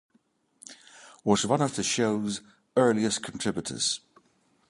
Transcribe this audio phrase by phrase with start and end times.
[1.23, 2.41] Was one of the show's
[2.75, 3.99] earliest contributors.